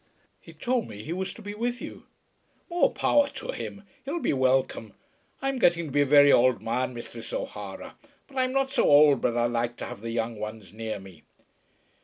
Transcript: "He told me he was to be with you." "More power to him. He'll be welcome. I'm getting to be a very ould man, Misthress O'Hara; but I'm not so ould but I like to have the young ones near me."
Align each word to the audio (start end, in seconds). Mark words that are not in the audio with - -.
"He 0.39 0.51
told 0.53 0.87
me 0.87 1.03
he 1.03 1.13
was 1.13 1.31
to 1.35 1.43
be 1.43 1.53
with 1.53 1.79
you." 1.79 2.07
"More 2.71 2.91
power 2.91 3.27
to 3.35 3.51
him. 3.51 3.83
He'll 4.03 4.17
be 4.19 4.33
welcome. 4.33 4.95
I'm 5.43 5.59
getting 5.59 5.85
to 5.85 5.91
be 5.91 6.01
a 6.01 6.07
very 6.07 6.31
ould 6.31 6.59
man, 6.59 6.95
Misthress 6.95 7.31
O'Hara; 7.31 7.95
but 8.27 8.35
I'm 8.35 8.51
not 8.51 8.71
so 8.71 8.91
ould 8.91 9.21
but 9.21 9.37
I 9.37 9.45
like 9.45 9.77
to 9.77 9.85
have 9.85 10.01
the 10.01 10.09
young 10.09 10.39
ones 10.39 10.73
near 10.73 10.99
me." 10.99 11.21